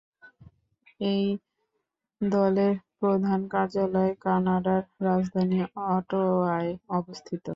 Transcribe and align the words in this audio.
এই 1.05 1.23
দলের 2.21 2.73
প্রধান 2.99 3.39
কার্যালয় 3.47 4.11
কানাডার 4.21 4.81
রাজধানী 5.07 5.59
অটোয়ায় 5.91 6.71
অবস্থিত। 6.91 7.45